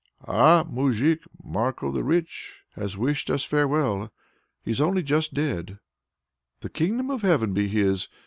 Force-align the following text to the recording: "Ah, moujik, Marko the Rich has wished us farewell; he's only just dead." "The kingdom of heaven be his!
"Ah, 0.27 0.63
moujik, 0.67 1.19
Marko 1.43 1.91
the 1.91 2.03
Rich 2.03 2.61
has 2.71 2.97
wished 2.97 3.29
us 3.29 3.43
farewell; 3.43 4.11
he's 4.65 4.81
only 4.81 5.03
just 5.03 5.35
dead." 5.35 5.77
"The 6.61 6.71
kingdom 6.71 7.11
of 7.11 7.21
heaven 7.21 7.53
be 7.53 7.67
his! 7.67 8.07